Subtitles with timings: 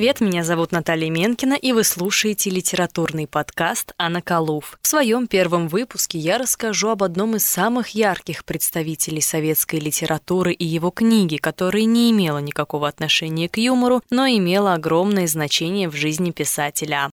[0.00, 4.78] привет, меня зовут Наталья Менкина, и вы слушаете литературный подкаст «Анна Калув».
[4.80, 10.64] В своем первом выпуске я расскажу об одном из самых ярких представителей советской литературы и
[10.64, 16.30] его книги, которая не имела никакого отношения к юмору, но имела огромное значение в жизни
[16.30, 17.10] писателя.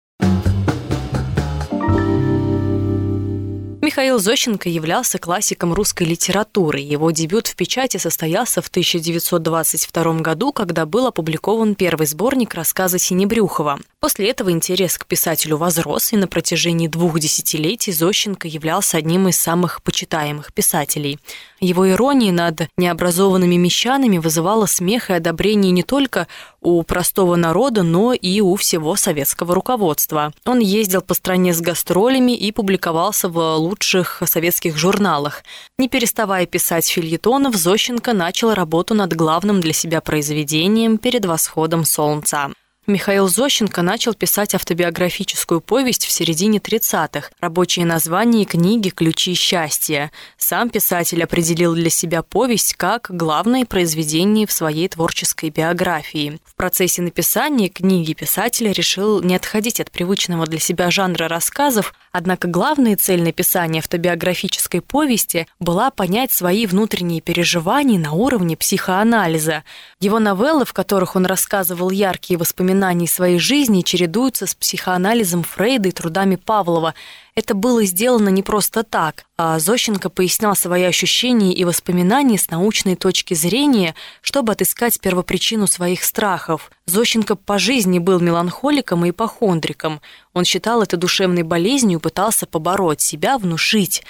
[3.87, 6.81] Михаил Зощенко являлся классиком русской литературы.
[6.81, 13.79] Его дебют в печати состоялся в 1922 году, когда был опубликован первый сборник рассказа Синебрюхова.
[14.01, 19.37] После этого интерес к писателю возрос, и на протяжении двух десятилетий Зощенко являлся одним из
[19.37, 21.17] самых почитаемых писателей.
[21.61, 26.27] Его ирония над необразованными мещанами вызывала смех и одобрение не только
[26.61, 30.33] у простого народа, но и у всего советского руководства.
[30.45, 33.76] Он ездил по стране с гастролями и публиковался в лучших
[34.25, 35.43] советских журналах.
[35.77, 42.51] Не переставая писать фильетонов, Зощенко начал работу над главным для себя произведением «Перед восходом солнца».
[42.89, 47.31] Михаил Зощенко начал писать автобиографическую повесть в середине 30-х.
[47.41, 50.09] Рабочее название книги «Ключи счастья».
[50.37, 56.39] Сам писатель определил для себя повесть как главное произведение в своей творческой биографии.
[56.45, 62.47] В процессе написания книги писатель решил не отходить от привычного для себя жанра рассказов, однако
[62.47, 69.65] главная цель написания автобиографической повести была понять свои внутренние переживания на уровне психоанализа.
[69.99, 75.89] Его новеллы, в которых он рассказывал яркие воспоминания воспоминаний своей жизни чередуются с психоанализом Фрейда
[75.89, 76.93] и трудами Павлова.
[77.33, 82.95] Это было сделано не просто так, а Зощенко пояснял свои ощущения и воспоминания с научной
[82.95, 86.69] точки зрения, чтобы отыскать первопричину своих страхов.
[86.85, 89.99] Зощенко по жизни был меланхоликом и ипохондриком.
[90.33, 94.03] Он считал это душевной болезнью и пытался побороть себя, внушить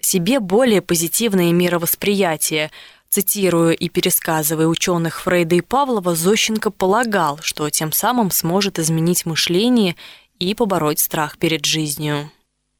[0.00, 2.70] себе более позитивное мировосприятие–
[3.12, 9.96] Цитируя и пересказывая ученых Фрейда и Павлова, Зощенко полагал, что тем самым сможет изменить мышление
[10.38, 12.30] и побороть страх перед жизнью.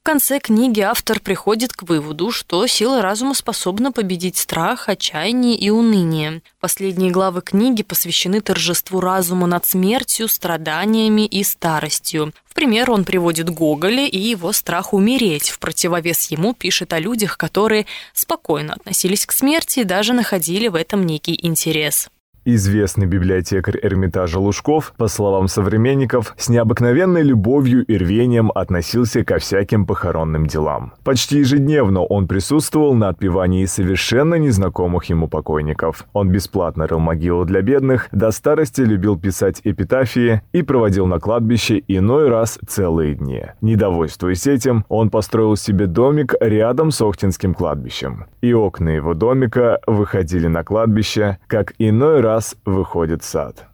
[0.02, 5.70] В конце книги автор приходит к выводу, что сила разума способна победить страх, отчаяние и
[5.70, 6.42] уныние.
[6.58, 12.32] Последние главы книги посвящены торжеству разума над смертью, страданиями и старостью.
[12.44, 15.50] В пример он приводит Гоголя и его страх умереть.
[15.50, 20.74] В противовес ему пишет о людях, которые спокойно относились к смерти и даже находили в
[20.74, 22.10] этом некий интерес.
[22.44, 29.86] Известный библиотекарь Эрмитажа Лужков, по словам современников, с необыкновенной любовью и рвением относился ко всяким
[29.86, 30.92] похоронным делам.
[31.04, 36.04] Почти ежедневно он присутствовал на отпевании совершенно незнакомых ему покойников.
[36.12, 41.80] Он бесплатно рыл могилу для бедных, до старости любил писать эпитафии и проводил на кладбище
[41.86, 43.44] иной раз целые дни.
[43.60, 48.26] Недовольствуясь этим, он построил себе домик рядом с Охтинским кладбищем.
[48.40, 53.66] И окна его домика выходили на кладбище, как иной раз раз выходит сад.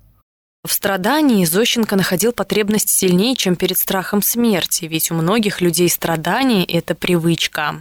[0.67, 6.65] В страдании Зощенко находил потребность сильнее, чем перед страхом смерти, ведь у многих людей страдание–
[6.79, 7.77] это привычка.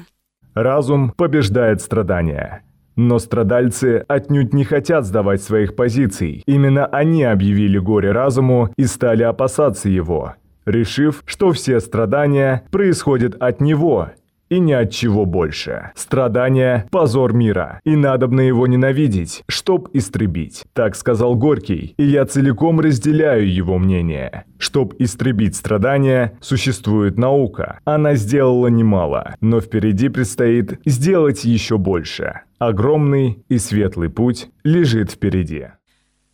[0.53, 2.61] Разум побеждает страдания.
[2.95, 6.43] Но страдальцы отнюдь не хотят сдавать своих позиций.
[6.45, 13.61] Именно они объявили горе разуму и стали опасаться его, решив, что все страдания происходят от
[13.61, 14.11] него–
[14.49, 15.91] и ни от чего больше.
[15.95, 20.63] Страдание– позор мира, и надобно его ненавидеть, чтоб истребить.
[20.73, 24.45] Так сказал Горький, и я целиком разделяю его мнение.
[24.57, 27.79] Чтоб истребить страдания, существует наука.
[27.85, 32.41] Она сделала немало, но впереди предстоит сделать еще больше.
[32.59, 35.67] Огромный и светлый путь лежит впереди.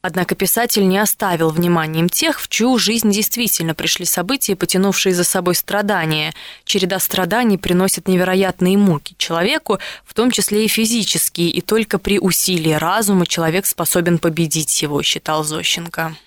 [0.05, 5.55] Однако писатель не оставил вниманием тех, в чью жизнь действительно пришли события, потянувшие за собой
[5.55, 6.33] страдания.
[6.65, 12.73] Череда страданий приносит невероятные муки человеку, в том числе и физические, и только при усилии
[12.73, 16.17] разума человек способен победить его, считал Зощенко.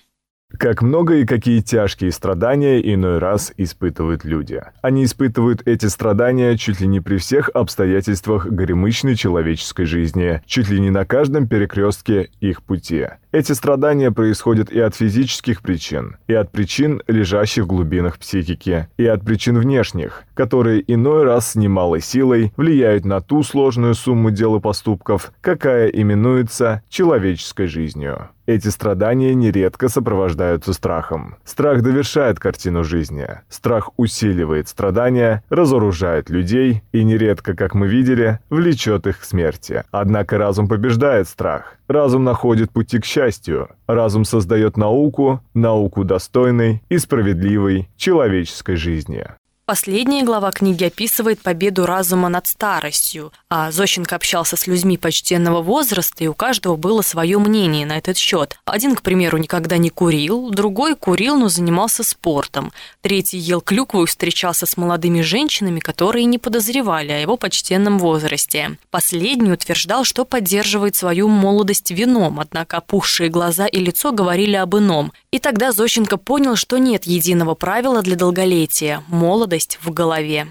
[0.57, 4.61] Как много и какие тяжкие страдания иной раз испытывают люди.
[4.81, 10.79] Они испытывают эти страдания чуть ли не при всех обстоятельствах горемычной человеческой жизни, чуть ли
[10.79, 13.05] не на каждом перекрестке их пути.
[13.31, 19.05] Эти страдания происходят и от физических причин, и от причин, лежащих в глубинах психики, и
[19.05, 24.55] от причин внешних, которые иной раз с немалой силой влияют на ту сложную сумму дел
[24.55, 28.29] и поступков, какая именуется человеческой жизнью.
[28.47, 31.35] Эти страдания нередко сопровождаются страхом.
[31.43, 33.27] Страх довершает картину жизни.
[33.49, 39.83] Страх усиливает страдания, разоружает людей и нередко, как мы видели, влечет их к смерти.
[39.91, 41.75] Однако разум побеждает страх.
[41.89, 43.67] Разум находит пути к счастью.
[43.85, 49.25] Разум создает науку, науку достойной и справедливой человеческой жизни.
[49.69, 56.23] Последняя глава книги описывает победу разума над старостью, а Зощенко общался с людьми почтенного возраста,
[56.23, 58.57] и у каждого было свое мнение на этот счет.
[58.63, 62.71] Один, к примеру, никогда не курил, другой курил, но занимался спортом,
[63.01, 68.77] третий ел клюкву и встречался с молодыми женщинами, которые не подозревали о его почтенном возрасте.
[68.89, 75.11] Последний утверждал, что поддерживает свою молодость вином, однако опухшие глаза и лицо говорили об ином.
[75.31, 80.47] И тогда Зощенко понял, что нет единого правила для долголетия– молодость молодость в голове.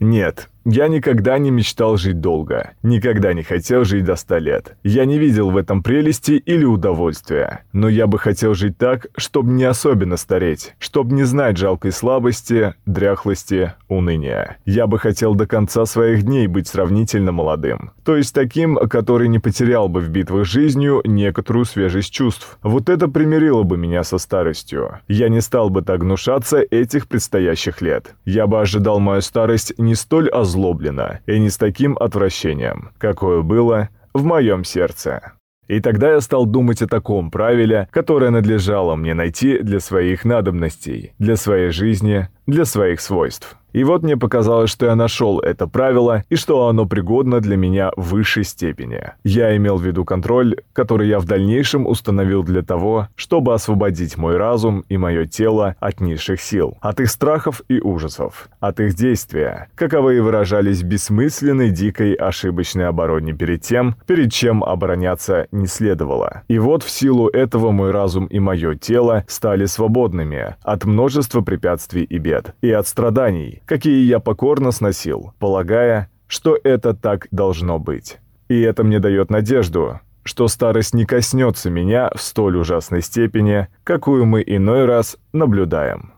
[0.00, 4.76] Нет, я никогда не мечтал жить долго, никогда не хотел жить до 100 лет.
[4.82, 7.64] Я не видел в этом прелести или удовольствия.
[7.72, 12.74] Но я бы хотел жить так, чтобы не особенно стареть, чтобы не знать жалкой слабости,
[12.86, 14.58] дряхлости, уныния.
[14.64, 17.92] Я бы хотел до конца своих дней быть сравнительно молодым.
[18.04, 22.58] То есть таким, который не потерял бы в битвах жизнью некоторую свежесть чувств.
[22.62, 25.00] Вот это примирило бы меня со старостью.
[25.08, 28.14] Я не стал бы так гнушаться этих предстоящих лет.
[28.24, 33.42] Я бы ожидал мою старость не столь озлобленной, озлобленно и не с таким отвращением, какое
[33.42, 35.32] было в моем сердце.
[35.68, 41.12] И тогда я стал думать о таком правиле, которое надлежало мне найти для своих надобностей,
[41.18, 43.57] для своей жизни, для своих свойств.
[43.78, 47.92] И вот мне показалось, что я нашел это правило и что оно пригодно для меня
[47.96, 49.12] в высшей степени.
[49.22, 54.36] Я имел в виду контроль, который я в дальнейшем установил для того, чтобы освободить мой
[54.36, 59.68] разум и мое тело от низших сил, от их страхов и ужасов, от их действия,
[59.76, 66.42] каковые выражались в бессмысленной, дикой, ошибочной обороне перед тем, перед чем обороняться не следовало.
[66.48, 72.02] И вот в силу этого мой разум и мое тело стали свободными от множества препятствий
[72.02, 78.18] и бед, и от страданий, какие я покорно сносил, полагая, что это так должно быть.
[78.48, 84.24] И это мне дает надежду, что старость не коснется меня в столь ужасной степени, какую
[84.24, 86.12] мы иной раз наблюдаем.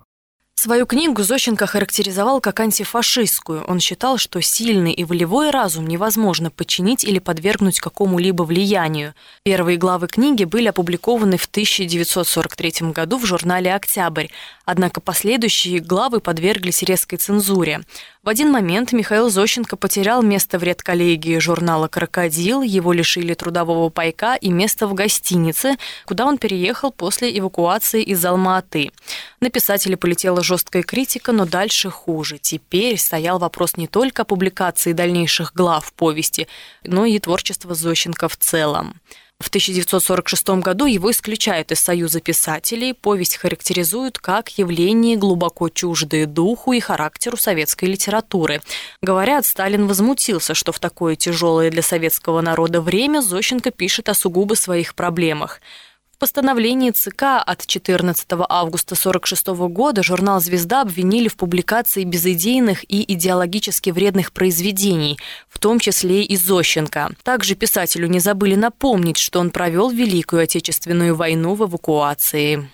[0.63, 3.65] Свою книгу Зощенко характеризовал как антифашистскую.
[3.65, 9.15] Он считал, что сильный и волевой разум невозможно подчинить или подвергнуть какому-либо влиянию.
[9.43, 14.27] Первые главы книги были опубликованы в 1943 году в журнале «Октябрь»,
[14.67, 17.81] однако последующие главы подверглись резкой цензуре.
[18.23, 24.35] В один момент Михаил Зощенко потерял место в редколлегии журнала «Крокодил», его лишили трудового пайка
[24.35, 28.93] и места в гостинице, куда он переехал после эвакуации из Алма-Аты.
[29.41, 32.39] На писателя полетела жесткая критика, но дальше хуже.
[32.39, 36.49] Теперь стоял вопрос не только публикации дальнейших глав повести,
[36.85, 38.95] но и творчества Зощенко в целом.
[39.39, 42.93] В 1946 году его исключают из Союза писателей.
[42.93, 48.61] Повесть характеризуют как явление глубоко чуждое духу и характеру советской литературы.
[49.01, 54.55] Говорят, Сталин возмутился, что в такое тяжелое для советского народа время Зощенко пишет о сугубо
[54.55, 55.61] своих проблемах
[56.21, 63.91] постановлении ЦК от 14 августа 1946 года журнал «Звезда» обвинили в публикации безыдейных и идеологически
[63.91, 65.19] вредных произведений,
[65.49, 67.11] в том числе и Зощенко.
[67.25, 72.71] Также писателю не забыли напомнить, что он провел Великую Отечественную войну в эвакуации.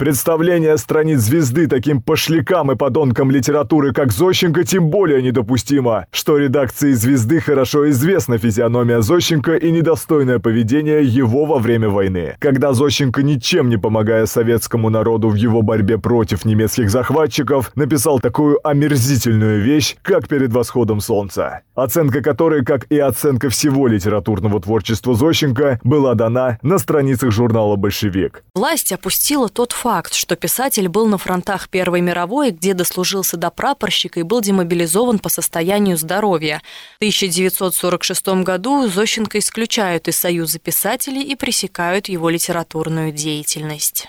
[0.00, 6.92] Представление страниц звезды таким пошлякам и подонкам литературы, как Зощенко, тем более недопустимо, что редакции
[6.92, 13.68] звезды хорошо известна физиономия Зощенко и недостойное поведение его во время войны, когда Зощенко, ничем
[13.68, 20.28] не помогая советскому народу в его борьбе против немецких захватчиков, написал такую омерзительную вещь, как
[20.28, 26.78] «Перед восходом солнца», оценка которой, как и оценка всего литературного творчества Зощенко, была дана на
[26.78, 28.44] страницах журнала «Большевик».
[28.54, 33.50] Власть опустила тот факт, факт, что писатель был на фронтах Первой мировой, где дослужился до
[33.50, 36.62] прапорщика и был демобилизован по состоянию здоровья.
[36.94, 44.08] В 1946 году Зощенко исключают из Союза писателей и пресекают его литературную деятельность.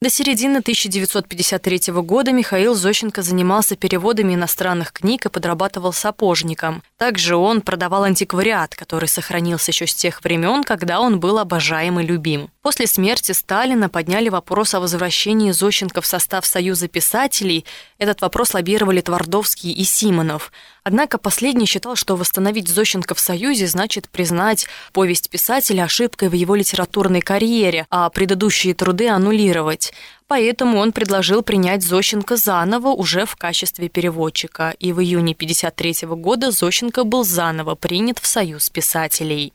[0.00, 6.84] До середины 1953 года Михаил Зощенко занимался переводами иностранных книг и подрабатывал сапожником.
[6.96, 12.04] Также он продавал антиквариат, который сохранился еще с тех времен, когда он был обожаем и
[12.04, 12.48] любим.
[12.62, 17.64] После смерти Сталина подняли вопрос о возвращении Зощенко в состав Союза писателей.
[17.98, 20.52] Этот вопрос лоббировали Твардовский и Симонов.
[20.84, 26.54] Однако последний считал, что восстановить Зощенко в Союзе значит признать повесть писателя ошибкой в его
[26.54, 29.92] литературной карьере, а предыдущие труды аннулировать.
[30.28, 34.74] Поэтому он предложил принять Зощенко заново уже в качестве переводчика.
[34.78, 39.52] И в июне 1953 года Зощенко был заново принят в Союз писателей.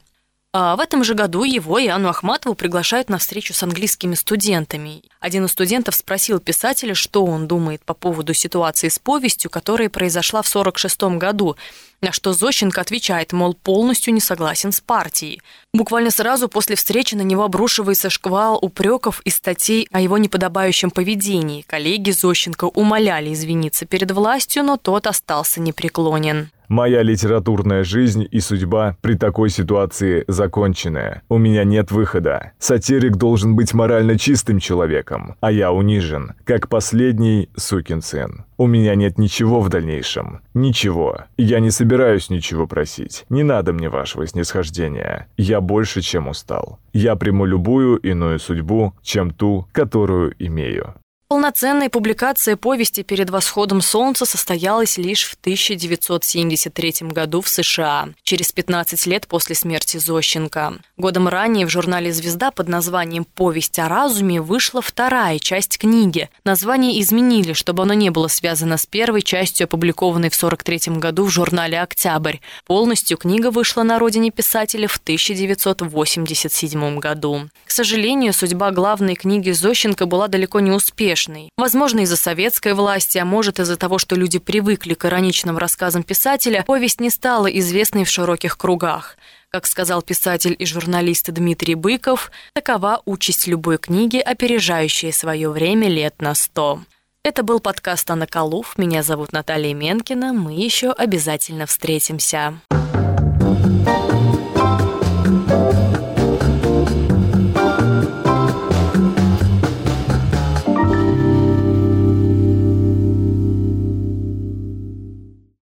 [0.55, 5.01] А в этом же году его и Анну Ахматову приглашают на встречу с английскими студентами.
[5.19, 10.43] Один из студентов спросил писателя, что он думает по поводу ситуации с повестью, которая произошла
[10.43, 11.55] в 1946 году,
[12.01, 15.41] на что Зощенко отвечает, мол, полностью не согласен с партией.
[15.73, 21.63] Буквально сразу после встречи на него обрушивается шквал упреков и статей о его неподобающем поведении.
[21.63, 26.51] Коллеги Зощенко умоляли извиниться перед властью, но тот остался непреклонен.
[26.67, 31.21] Моя литературная жизнь и судьба при такой ситуации законченная.
[31.29, 32.53] У меня нет выхода.
[32.59, 38.45] Сатирик должен быть морально чистым человеком, а я унижен, как последний сукин сын.
[38.57, 40.41] У меня нет ничего в дальнейшем.
[40.53, 41.25] Ничего.
[41.37, 43.25] Я не собираюсь ничего просить.
[43.29, 45.27] Не надо мне вашего снисхождения.
[45.37, 46.79] Я больше, чем устал.
[46.93, 50.93] Я приму любую иную судьбу, чем ту, которую имею.
[51.29, 59.07] Полноценная публикация повести «Перед восходом солнца» состоялась лишь в 1973 году в США, через 15
[59.07, 60.75] лет после смерти Зощенко.
[60.95, 66.29] Годом ранее в журнале «Звезда» под названием «Повесть о разуме» вышла вторая часть книги.
[66.45, 71.31] Название изменили, чтобы оно не было связано с первой частью, опубликованной в 1943 году в
[71.31, 72.37] журнале «Октябрь».
[72.67, 77.49] Полностью книга вышла на родине писателя в 1987 году.
[77.65, 81.49] К сожалению, судьба главной книги Зощенко была далеко не успешной успешной.
[81.57, 86.63] Возможно, из-за советской власти, а может из-за того, что люди привыкли к ироничным рассказам писателя,
[86.65, 89.17] повесть не стала известной в широких кругах.
[89.49, 96.21] Как сказал писатель и журналист Дмитрий Быков, такова участь любой книги, опережающей свое время лет
[96.21, 96.81] на сто.
[97.23, 98.77] Это был подкаст «Анна Калуф».
[98.77, 100.33] Меня зовут Наталья Менкина.
[100.33, 102.59] Мы еще обязательно встретимся.